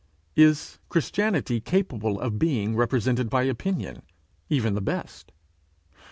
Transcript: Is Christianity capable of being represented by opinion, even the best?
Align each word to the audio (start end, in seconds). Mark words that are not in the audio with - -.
Is 0.35 0.79
Christianity 0.89 1.59
capable 1.61 2.19
of 2.19 2.39
being 2.39 2.75
represented 2.75 3.29
by 3.29 3.43
opinion, 3.43 4.01
even 4.49 4.73
the 4.73 4.81
best? 4.81 5.31